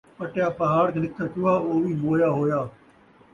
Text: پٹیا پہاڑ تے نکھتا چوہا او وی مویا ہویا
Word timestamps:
پٹیا 0.17 0.47
پہاڑ 0.59 0.85
تے 0.93 0.99
نکھتا 1.03 1.25
چوہا 1.33 1.53
او 1.65 1.71
وی 1.83 1.93
مویا 2.01 2.29
ہویا 2.35 2.59